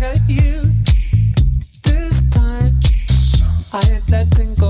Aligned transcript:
got 0.00 0.16
you 0.30 0.62
this 1.82 2.26
time. 2.30 2.72
I 3.70 3.82
ain't 3.92 4.08
letting 4.08 4.54
go. 4.54 4.69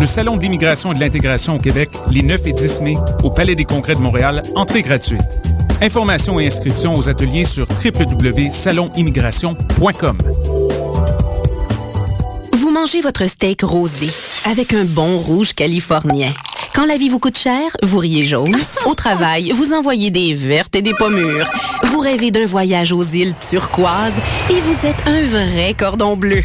le 0.00 0.06
Salon 0.06 0.36
d'immigration 0.36 0.92
et 0.92 0.94
de 0.94 1.00
l'intégration 1.00 1.56
au 1.56 1.58
Québec, 1.58 1.88
les 2.10 2.22
9 2.22 2.46
et 2.46 2.52
10 2.52 2.82
mai, 2.82 2.94
au 3.24 3.30
Palais 3.30 3.56
des 3.56 3.64
Congrès 3.64 3.94
de 3.94 4.00
Montréal, 4.00 4.42
entrée 4.54 4.82
gratuite. 4.82 5.20
Informations 5.82 6.38
et 6.38 6.46
inscriptions 6.46 6.94
aux 6.94 7.08
ateliers 7.08 7.42
sur 7.44 7.66
www.salonimmigration.com. 7.84 10.18
Vous 12.52 12.70
mangez 12.70 13.00
votre 13.00 13.24
steak 13.24 13.62
rosé 13.62 14.08
avec 14.48 14.72
un 14.72 14.84
bon 14.84 15.18
rouge 15.18 15.54
californien. 15.54 16.32
Quand 16.74 16.86
la 16.86 16.96
vie 16.96 17.08
vous 17.08 17.18
coûte 17.18 17.38
cher, 17.38 17.76
vous 17.82 17.98
riez 17.98 18.22
jaune. 18.22 18.56
Au 18.86 18.94
travail, 18.94 19.50
vous 19.50 19.72
envoyez 19.72 20.12
des 20.12 20.32
vertes 20.34 20.76
et 20.76 20.82
des 20.82 20.94
pommures. 20.94 21.50
Vous 21.84 21.98
rêvez 21.98 22.30
d'un 22.30 22.46
voyage 22.46 22.92
aux 22.92 23.04
îles 23.04 23.34
turquoises 23.50 24.14
et 24.50 24.60
vous 24.60 24.86
êtes 24.86 25.02
un 25.06 25.22
vrai 25.22 25.74
cordon 25.76 26.16
bleu. 26.16 26.44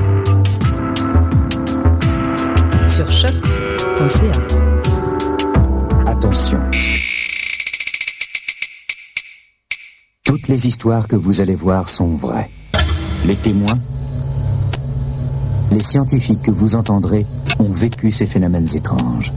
Attention. 6.07 6.59
Toutes 10.23 10.47
les 10.47 10.65
histoires 10.65 11.07
que 11.07 11.15
vous 11.15 11.39
allez 11.39 11.53
voir 11.53 11.87
sont 11.87 12.15
vraies. 12.15 12.49
Les 13.27 13.35
témoins, 13.35 13.77
les 15.69 15.83
scientifiques 15.83 16.41
que 16.41 16.49
vous 16.49 16.73
entendrez 16.73 17.27
ont 17.59 17.69
vécu 17.69 18.09
ces 18.09 18.25
phénomènes 18.25 18.67
étranges. 18.73 19.31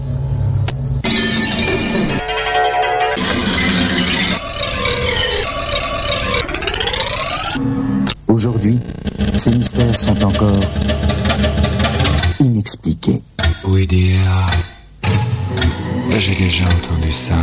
Aujourd'hui, 8.28 8.80
ces 9.36 9.50
mystères 9.50 9.98
sont 9.98 10.24
encore 10.24 10.60
inexpliqués. 12.40 13.20
Oui, 13.66 13.86
dire. 13.86 14.30
J'ai 16.18 16.34
déjà 16.34 16.64
entendu 16.66 17.10
ça. 17.10 17.34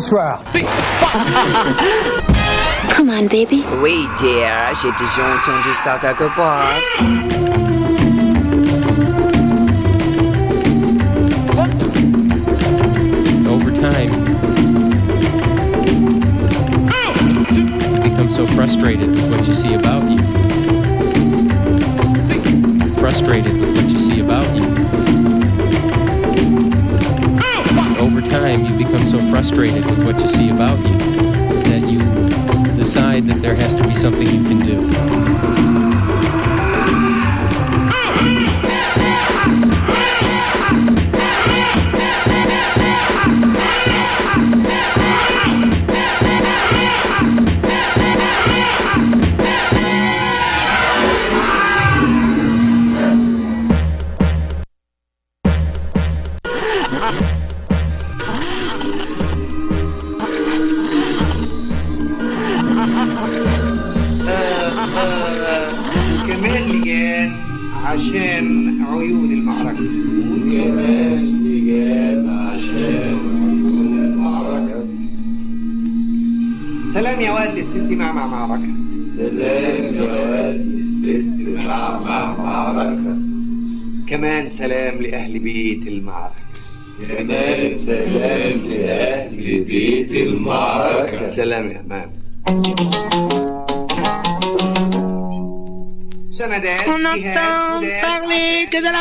Bonsoir. 0.00 0.40
Come 2.88 3.10
on, 3.10 3.28
baby. 3.28 3.66
Oui, 3.82 4.08
dear, 4.16 4.72
j'ai 4.72 4.90
déjà 4.92 5.22
entendu 5.22 5.74
ça 5.84 5.98
quelque 6.00 6.34
part. 6.34 6.72
Over 13.46 13.70
time, 13.72 14.10
you 17.52 18.00
become 18.00 18.30
so 18.30 18.46
frustrated 18.46 19.10
with 19.10 19.30
what 19.30 19.46
you 19.46 19.52
see 19.52 19.74
about 19.74 20.08
you. 20.08 20.18
Frustrated 22.94 23.52
with 23.60 23.76
what 23.76 23.90
you 23.90 23.98
see 23.98 24.20
about 24.20 24.46
you. 24.56 24.89
Become 28.84 29.06
so 29.06 29.18
frustrated 29.30 29.84
with 29.90 30.02
what 30.06 30.18
you 30.22 30.28
see 30.28 30.48
about 30.48 30.78
you 30.78 30.94
that 31.64 31.86
you 31.86 31.98
decide 32.74 33.24
that 33.24 33.42
there 33.42 33.54
has 33.54 33.74
to 33.74 33.86
be 33.86 33.94
something 33.94 34.26
you 34.26 34.42
can 34.42 34.58
do. 34.58 35.59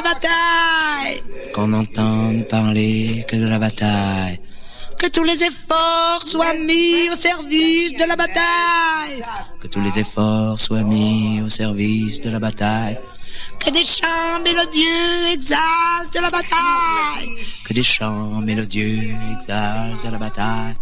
La 0.02 0.14
bataille. 0.14 1.24
Qu'on 1.54 1.68
n'entende 1.68 2.48
parler 2.48 3.26
que 3.28 3.36
de 3.36 3.48
la 3.48 3.60
bataille. 3.60 4.40
Que 4.98 5.08
tous 5.08 5.24
les 5.24 5.44
efforts 5.44 6.26
soient 6.26 6.54
mis 6.54 7.10
au 7.10 7.16
service 7.16 7.94
de 7.96 8.06
la 8.06 8.16
bataille. 8.16 9.22
Que 9.62 9.68
tous 9.68 9.82
les 9.82 10.00
efforts 10.00 10.60
soient 10.60 10.84
mis 10.84 11.42
au 11.42 11.50
service 11.50 12.22
de 12.22 12.30
la 12.30 12.40
bataille. 12.40 12.98
Que 13.60 13.72
des 13.72 13.84
chants 13.84 14.40
mélodieux 14.44 15.34
exaltent 15.34 16.22
la 16.22 16.30
bataille. 16.30 17.30
Que 17.66 17.74
des 17.74 17.84
chants 17.84 18.42
mélodieux 18.42 19.16
exaltent 19.34 20.12
la 20.12 20.18
bataille. 20.18 20.76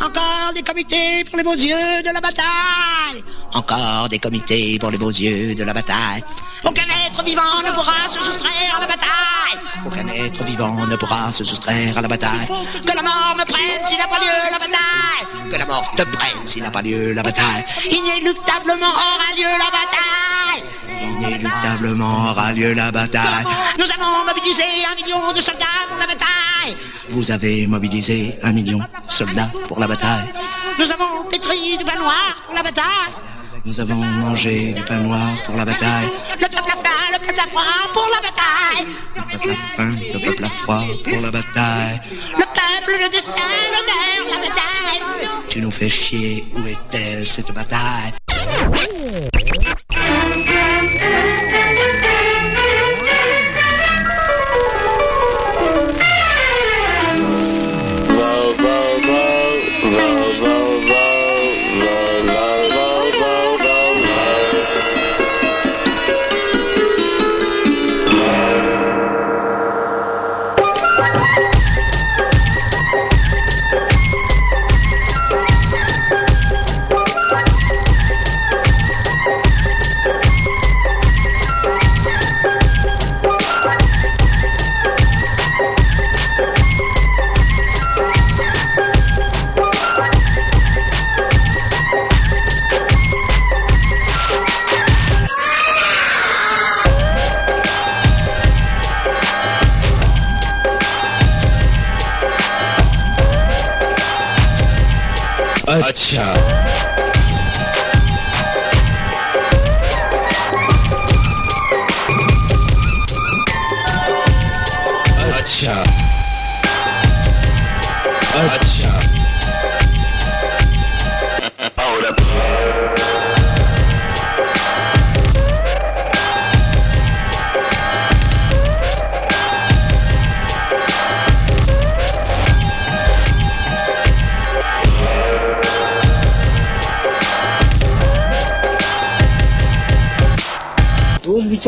Encore 0.00 0.52
des 0.54 0.62
comités 0.62 1.24
pour 1.24 1.36
les 1.38 1.44
beaux 1.44 1.54
yeux 1.54 2.02
de 2.02 2.12
la 2.12 2.20
bataille. 2.20 3.22
Encore 3.54 4.08
des 4.08 4.18
comités 4.18 4.78
pour 4.78 4.90
les 4.90 4.98
beaux 4.98 5.10
yeux 5.10 5.54
de 5.54 5.64
la 5.64 5.72
bataille. 5.72 6.22
Aucun 6.64 6.87
vivant 7.28 7.62
ne 7.66 7.72
pourra 7.72 8.08
se 8.08 8.20
soustraire 8.22 8.72
à 8.76 8.80
la 8.80 8.86
bataille. 8.86 9.56
Aucun 9.86 10.08
être 10.08 10.42
vivant 10.44 10.86
ne 10.86 10.96
pourra 10.96 11.30
se 11.30 11.44
soustraire 11.44 11.96
à 11.98 12.00
la 12.00 12.08
bataille. 12.08 12.46
Que 12.86 12.94
la 12.96 13.02
mort 13.02 13.34
me 13.38 13.44
prenne 13.52 13.84
s'il 13.84 13.98
n'a 13.98 14.08
pas 14.08 14.20
lieu 14.24 14.38
la 14.54 14.58
bataille. 14.64 15.50
Que 15.50 15.58
la 15.62 15.66
mort 15.66 15.90
te 15.94 16.02
prenne 16.16 16.46
s'il 16.46 16.62
n'a 16.62 16.70
pas 16.70 16.82
lieu 16.82 17.12
la 17.12 17.22
bataille. 17.22 17.64
Inéluctablement 17.90 18.94
aura 19.08 19.30
lieu 19.40 19.52
la 19.64 19.70
bataille. 19.78 20.62
Inéluctablement 21.02 22.30
aura 22.30 22.52
lieu 22.52 22.72
la 22.72 22.90
bataille. 22.90 23.46
Nous 23.78 23.90
avons 23.96 24.12
mobilisé 24.26 24.64
un 24.90 24.94
million 25.00 25.32
de 25.32 25.40
soldats 25.40 25.80
pour 25.88 25.98
la 25.98 26.06
bataille. 26.06 26.76
Vous 27.10 27.30
avez 27.30 27.66
mobilisé 27.66 28.38
un 28.42 28.52
million 28.52 28.78
de 28.78 29.12
soldats 29.20 29.50
pour 29.68 29.78
la 29.78 29.86
bataille. 29.86 30.32
Nous 30.78 30.90
avons 30.90 31.24
pétri 31.30 31.76
du 31.76 31.84
pain 31.84 31.98
noir 31.98 32.36
pour 32.46 32.54
la 32.54 32.62
bataille. 32.62 33.12
Nous 33.64 33.80
avons 33.80 33.96
mangé 33.96 34.72
du 34.72 34.82
pain 34.82 35.00
noir 35.00 35.28
pour 35.44 35.56
la 35.56 35.64
bataille. 35.64 36.08
Le 36.40 36.48
peuple 36.48 36.72
le 37.12 37.18
peuple 37.18 37.40
a 37.40 37.46
froid 37.46 37.62
pour 37.92 38.08
la 38.14 38.20
bataille. 38.20 38.86
Le 39.16 39.22
peuple 39.22 39.50
a 39.50 39.76
faim, 39.76 39.94
le 40.12 40.18
peuple 40.24 40.44
a 40.44 40.50
froid 40.50 40.84
pour 41.04 41.20
la 41.20 41.30
bataille. 41.30 42.00
Le 42.36 42.44
peuple, 42.44 43.02
le 43.02 43.08
destin, 43.08 43.32
l'honneur, 43.72 44.20
la 44.30 44.38
bataille. 44.48 45.28
Tu 45.48 45.60
nous 45.60 45.70
fais 45.70 45.88
chier, 45.88 46.44
où 46.56 46.66
est-elle 46.66 47.26
cette 47.26 47.52
bataille? 47.52 48.12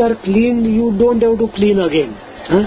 are 0.00 0.14
clean, 0.16 0.64
you 0.64 0.96
don't 0.96 1.20
have 1.22 1.38
to 1.38 1.48
clean 1.48 1.78
again. 1.80 2.14
Huh? 2.48 2.64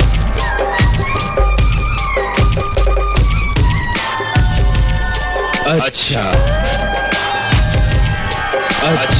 अच्छा 5.69 5.89
अच्छा 5.89 6.23
अच्छा 8.89 9.12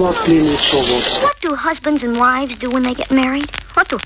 What 0.00 1.40
do 1.42 1.54
husbands 1.54 2.02
and 2.02 2.18
wives 2.18 2.56
do 2.56 2.70
when 2.70 2.82
they 2.82 2.94
get 2.94 3.10
married? 3.10 3.50
What 3.74 3.86
do 3.90 3.98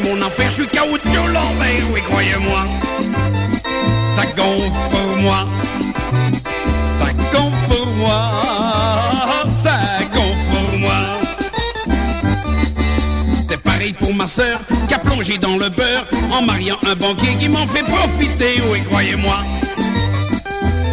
mon 0.00 0.20
enfer, 0.22 0.46
je 0.50 0.54
suis 0.54 0.66
caoutchouc 0.66 1.26
l'envers, 1.32 1.90
oui, 1.92 2.00
croyez-moi. 2.08 2.64
Ça 4.16 4.22
gonfle 4.36 4.70
pour 4.90 5.16
moi. 5.18 5.44
Ça 7.00 7.12
gonfle 7.32 7.68
pour 7.68 7.94
moi. 7.96 8.30
Ça 9.62 9.78
gonfle 10.12 10.46
pour 10.52 10.78
moi. 10.80 10.94
C'est 13.48 13.62
pareil 13.62 13.92
pour 13.92 14.14
ma 14.14 14.26
sœur 14.26 14.58
qui 14.88 14.94
a 14.94 14.98
plongé 14.98 15.38
dans 15.38 15.56
le 15.56 15.68
beurre 15.68 16.06
en 16.32 16.42
mariant 16.42 16.78
un 16.90 16.96
banquier 16.96 17.34
qui 17.34 17.48
m'en 17.48 17.66
fait 17.66 17.84
profiter, 17.84 18.62
oui, 18.70 18.82
croyez-moi. 18.88 19.36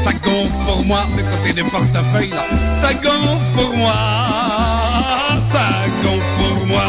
Ça 0.04 0.12
gonfle 0.24 0.66
pour 0.66 0.84
moi, 0.86 1.06
du 1.16 1.24
côté 1.24 1.54
des 1.54 1.64
portefeuilles 1.70 2.30
là. 2.30 2.44
Ça 2.82 2.94
gonfle 2.96 3.52
pour 3.56 3.78
moi. 3.78 3.94
Ça 5.52 5.70
gonfle 6.04 6.58
pour 6.58 6.68
moi. 6.68 6.84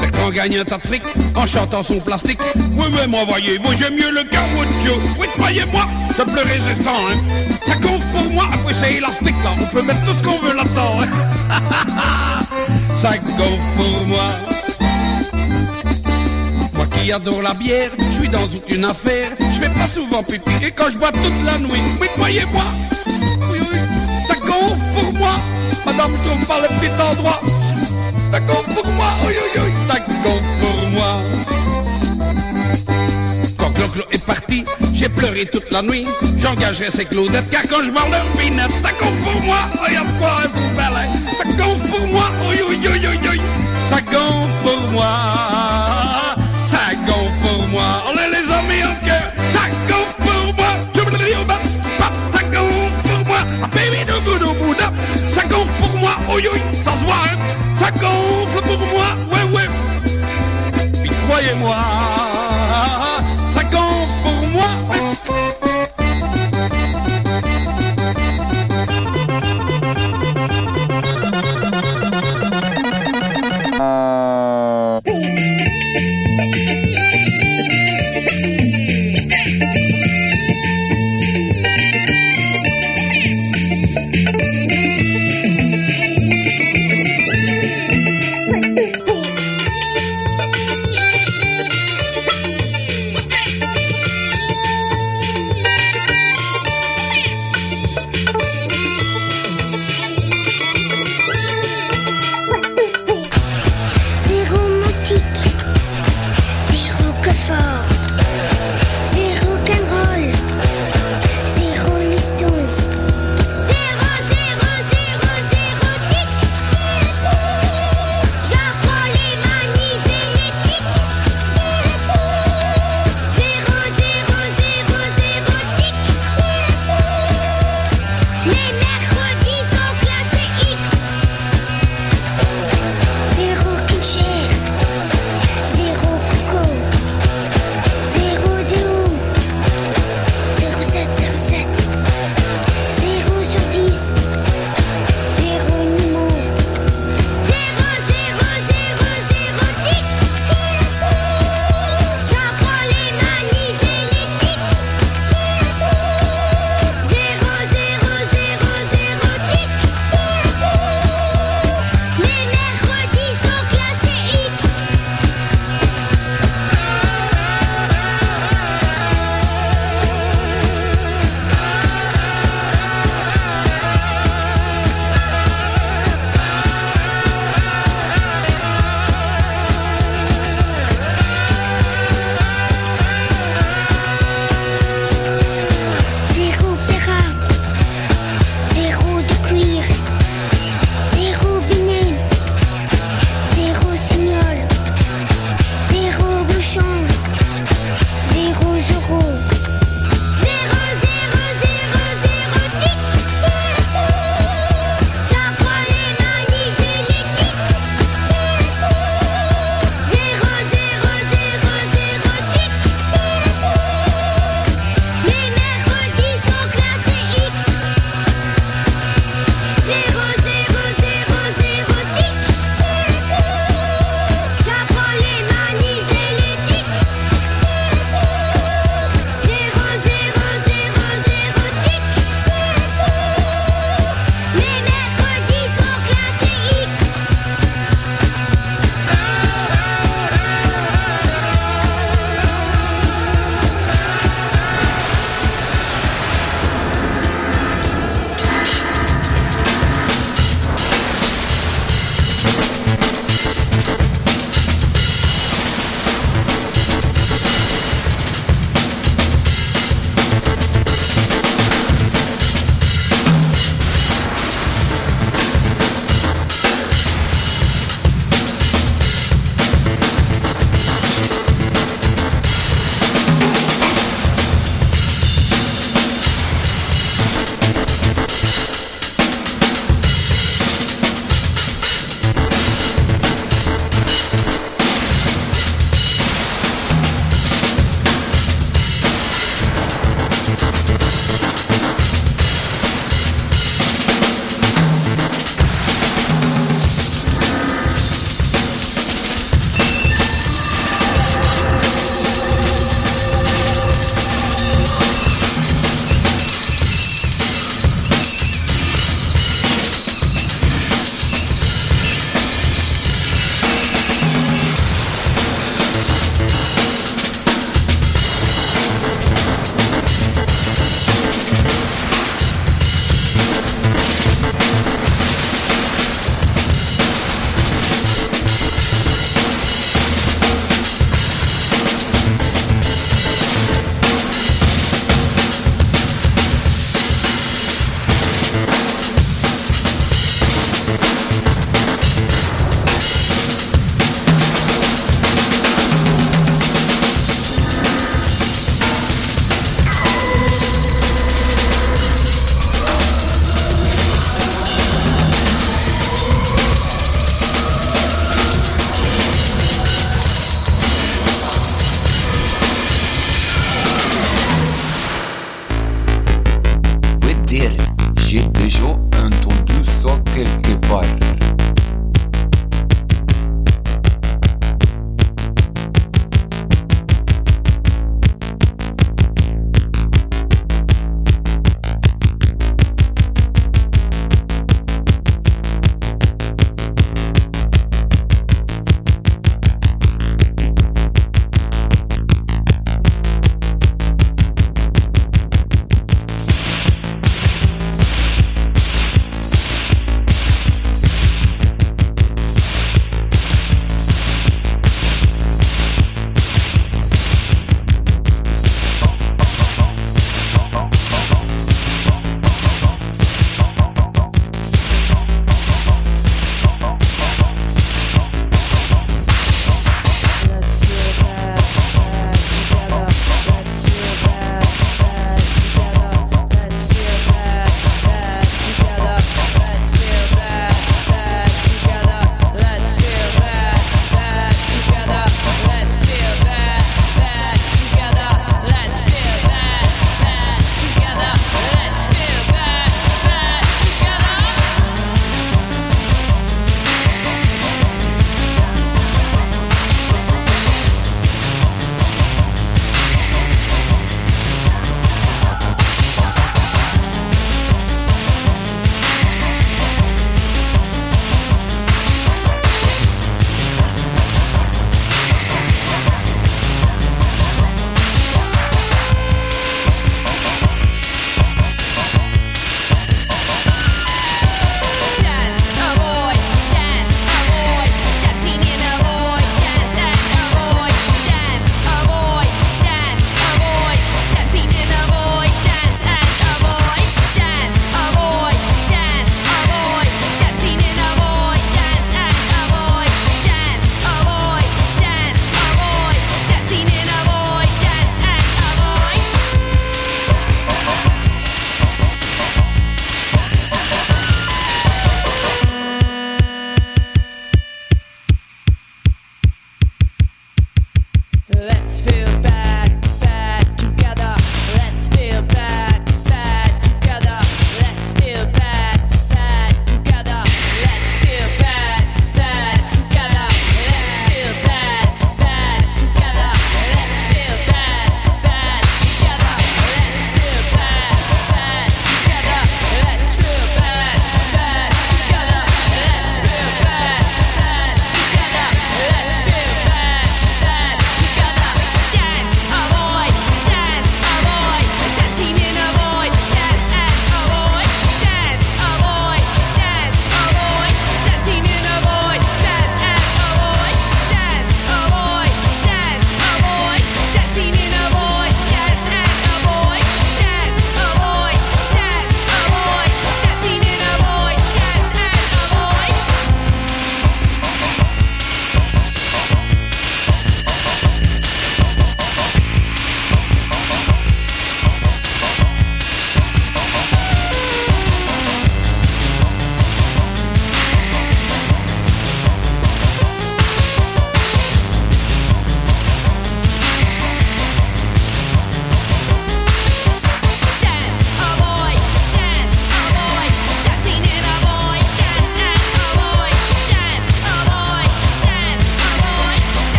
Bertrand 0.00 0.30
gagne 0.30 0.58
un 0.58 0.64
tas 0.64 0.78
de 0.78 0.86
fric 0.86 1.02
en 1.36 1.46
chantant 1.46 1.82
son 1.82 2.00
plastique. 2.00 2.40
Oui, 2.76 2.86
mais 2.92 3.06
moi, 3.06 3.24
j'aime 3.38 3.94
mieux 3.94 4.10
le 4.10 4.24
caoutchouc. 4.24 5.00
Oui, 5.18 5.26
croyez-moi, 5.38 5.86
je 6.10 6.22
peux 6.22 6.48
résistant, 6.48 6.92
hein. 7.10 7.14
Ça 7.66 7.76
gonfle 7.76 8.06
pour 8.12 8.30
moi, 8.32 8.44
après 8.52 8.74
c'est 8.74 8.94
élastique 8.94 9.34
là. 9.42 9.50
On 9.60 9.66
peut 9.66 9.82
mettre 9.82 10.04
tout 10.04 10.14
ce 10.14 10.22
qu'on 10.22 10.38
veut 10.38 10.54
là-dedans, 10.54 11.00
hein. 11.00 11.60
Ça 13.02 13.10
gonfle 13.18 13.76
pour 13.76 14.06
moi. 14.06 14.24
Moi 16.74 16.86
qui 16.86 17.12
adore 17.12 17.42
la 17.42 17.54
bière, 17.54 17.90
je 17.98 18.18
suis 18.18 18.28
dans 18.28 18.46
toute 18.46 18.68
une 18.68 18.84
affaire. 18.84 19.30
Je 19.40 19.60
fais 19.60 19.70
pas 19.70 19.88
souvent 19.92 20.22
pipi 20.22 20.52
et 20.62 20.70
quand 20.70 20.90
je 20.92 20.98
bois 20.98 21.12
toute 21.12 21.44
la 21.44 21.58
nuit. 21.58 21.82
Oui, 22.00 22.08
croyez-moi. 22.16 22.64
Oui, 23.50 23.58
oui, 23.72 23.78
ça 24.28 24.34
gonfle 24.34 24.94
pour 24.94 25.12
moi. 25.14 25.36
Madame, 25.86 26.12
trouve 26.24 26.46
pas 26.46 26.60
le 26.60 26.68
petit 26.76 27.02
endroit. 27.02 27.40
Ça 28.30 28.40
gonfle 28.40 28.74
pour 28.74 28.92
moi. 28.92 29.06
Oui, 29.26 29.34
oui, 29.34 29.60
oui, 29.64 29.72
ça 29.86 29.98
gonfle 30.22 30.44
pour 30.60 30.90
moi. 30.90 31.20
Quand 33.58 33.70
Clo-Clo 33.70 34.02
est 34.10 34.24
parti, 34.24 34.64
j'ai 34.94 35.08
pleuré 35.08 35.46
toute 35.46 35.70
la 35.70 35.82
nuit. 35.82 36.06
J'engagerai 36.40 36.90
ces 36.90 37.04
Claudettes 37.04 37.50
car 37.50 37.62
quand 37.62 37.82
je 37.84 37.90
vois 37.90 38.08
leur 38.10 38.24
ça 38.82 38.90
gonfle 39.00 39.22
pour 39.22 39.42
moi. 39.42 39.58
Quoi, 39.74 39.88
beau 40.54 40.68
balai. 40.76 41.08
Ça 41.36 41.44
gonfle 41.44 41.88
pour 41.90 42.06
moi. 42.08 42.24
Oui, 42.48 42.58
oui, 42.68 42.78
oui. 42.82 43.40
Ça 43.90 44.00
gonfle 44.00 44.52
pour 44.64 44.90
moi. 44.92 45.06
Ça 46.70 46.94
gonfle 47.06 47.38
pour 47.42 47.68
moi. 47.68 48.02
On 48.08 48.14
les 48.14 48.52
amis 48.52 48.84
en 48.84 49.04
cœur. 49.04 49.22
Ça 49.52 49.68
gonfle 49.88 50.22
pour 50.22 50.54
moi. 50.54 50.72
Je 50.94 51.00
me 51.00 51.10
le. 51.10 51.16
Ça 52.32 52.42
gonfle 52.52 53.08
pour 53.08 53.26
moi. 53.26 53.38
Ah, 53.62 53.68
baby. 53.74 53.98
Ça 55.34 55.42
gonfle 55.44 55.72
pour 55.80 55.98
moi. 55.98 56.16
Ça 57.84 57.90
gonfle 57.90 58.62
pour 58.62 58.78
moi. 58.78 59.04
Ouais, 59.30 59.56
ouais. 59.56 59.68
Puis 61.02 61.10
croyez-moi. 61.26 62.23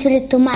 suele 0.00 0.20
tomar 0.22 0.49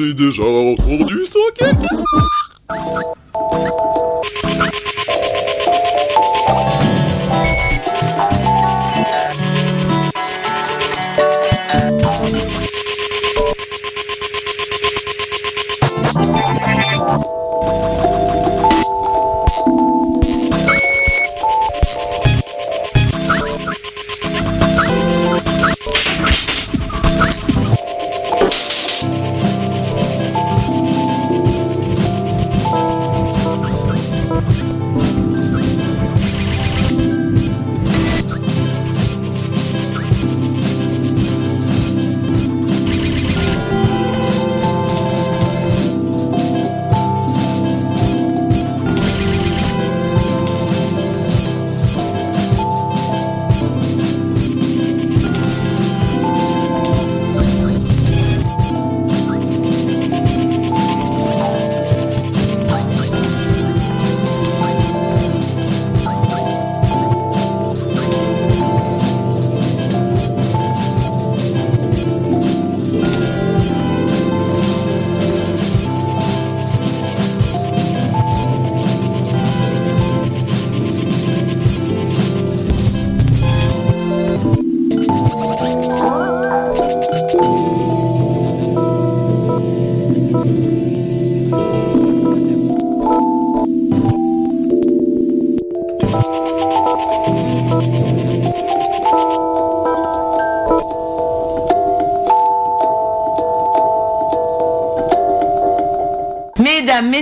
avez 0.00 0.14
déjà 0.14 0.42
entendu 0.42 1.24
ça 1.26 1.38
quelque 1.56 2.03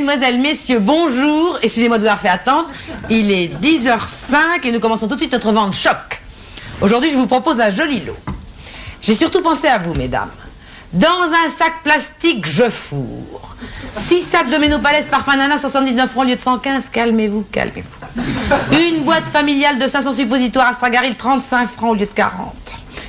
Mesdemoiselles, 0.03 0.41
Messieurs, 0.41 0.79
bonjour. 0.81 1.61
Excusez-moi 1.63 1.97
de 1.97 2.03
vous 2.03 2.09
avoir 2.09 2.21
fait 2.21 2.29
attendre. 2.29 2.69
Il 3.09 3.31
est 3.31 3.53
10h05 3.63 4.67
et 4.67 4.73
nous 4.73 4.81
commençons 4.81 5.07
tout 5.07 5.15
de 5.15 5.21
suite 5.21 5.33
notre 5.33 5.53
vente 5.53 5.75
choc. 5.75 6.21
Aujourd'hui, 6.81 7.09
je 7.11 7.17
vous 7.17 7.29
propose 7.29 7.61
un 7.61 7.71
joli 7.71 8.01
lot. 8.01 8.17
J'ai 9.01 9.15
surtout 9.15 9.43
pensé 9.43 9.69
à 9.69 9.79
vous, 9.79 9.95
mesdames. 9.95 10.31
Dans 10.93 11.07
un 11.07 11.49
sac 11.49 11.85
plastique, 11.85 12.45
je 12.47 12.69
fourre. 12.69 13.55
6 13.93 14.21
sacs 14.23 14.51
de 14.51 14.57
Ménopalès 14.57 15.07
parfum 15.07 15.37
nana, 15.37 15.57
79 15.57 16.11
francs 16.11 16.25
au 16.25 16.29
lieu 16.29 16.35
de 16.35 16.41
115. 16.41 16.89
Calmez-vous, 16.89 17.45
calmez-vous. 17.53 18.77
Une 18.77 19.05
boîte 19.05 19.27
familiale 19.29 19.79
de 19.79 19.87
500 19.87 20.15
suppositoires 20.15 20.67
Astragaril, 20.67 21.15
35 21.15 21.69
francs 21.69 21.93
au 21.93 21.95
lieu 21.95 22.07
de 22.07 22.11
40. 22.11 22.53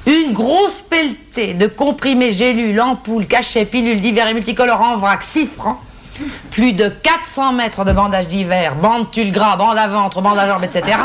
Une 0.05 0.31
grosse 0.31 0.83
pelletée 0.87 1.55
de 1.55 1.65
comprimés, 1.65 2.33
gélules, 2.33 2.79
ampoules, 2.79 3.25
cachets, 3.25 3.65
pilules 3.65 3.99
divers 3.99 4.27
et 4.27 4.35
multicolores 4.35 4.81
en 4.81 4.97
vrac, 4.97 5.23
6 5.23 5.47
francs. 5.47 5.79
Plus 6.51 6.73
de 6.73 6.89
400 6.89 7.53
mètres 7.53 7.85
de 7.85 7.91
bandage 7.91 8.27
d'hiver, 8.27 8.75
bande 8.75 9.09
tulle 9.11 9.31
gras, 9.31 9.55
bande 9.57 9.77
à 9.77 9.87
ventre, 9.87 10.21
bande 10.21 10.37
à 10.37 10.47
jambes, 10.47 10.63
etc. 10.63 10.97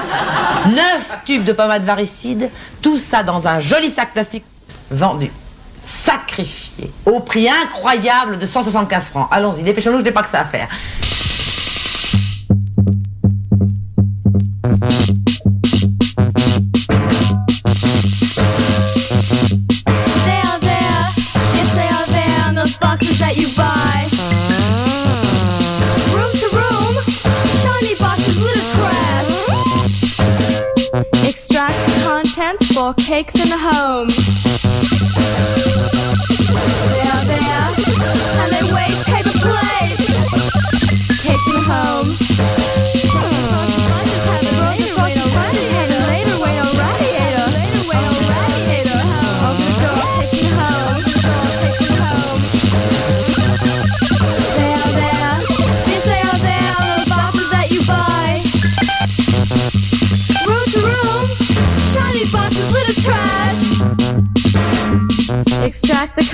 9 0.66 1.18
tubes 1.24 1.44
de 1.44 1.52
pommade 1.52 1.84
varicide, 1.84 2.50
tout 2.82 2.98
ça 2.98 3.22
dans 3.22 3.48
un 3.48 3.58
joli 3.58 3.90
sac 3.90 4.12
plastique 4.12 4.44
vendu, 4.90 5.30
sacrifié, 5.84 6.90
au 7.06 7.20
prix 7.20 7.48
incroyable 7.48 8.38
de 8.38 8.46
175 8.46 9.04
francs. 9.04 9.28
Allons-y, 9.30 9.62
dépêchons-nous, 9.62 10.00
je 10.00 10.04
n'ai 10.04 10.12
pas 10.12 10.22
que 10.22 10.28
ça 10.28 10.40
à 10.40 10.44
faire. 10.44 10.68
For 32.88 33.02
cakes 33.02 33.34
in 33.34 33.48
the 33.50 33.58
home. 33.58 34.87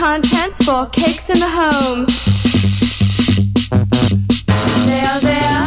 Contents 0.05 0.63
for 0.63 0.85
cakes 0.91 1.31
in 1.31 1.39
the 1.39 1.49
home. 1.49 2.05
They 4.85 5.01
are 5.01 5.21
there, 5.21 5.65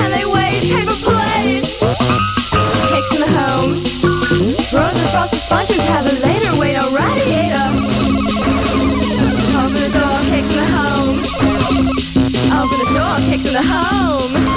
and 0.00 0.10
they 0.10 0.24
wait 0.24 0.62
paper 0.72 0.96
plates. 1.04 1.78
Cakes 2.88 3.12
in 3.12 3.20
the 3.20 3.28
home. 3.28 3.74
Sponges 5.36 5.82
have 5.86 6.06
a 6.06 6.14
later 6.26 6.58
wait 6.58 6.76
the 9.74 9.90
door, 9.98 10.18
cakes 10.30 10.50
in 10.50 10.56
the 10.56 10.64
home. 10.74 11.16
The 12.70 12.86
door, 12.96 13.16
cakes 13.28 13.44
in 13.44 13.52
the 13.52 13.62
home. 13.62 14.47